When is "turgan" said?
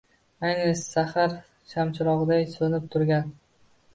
2.97-3.29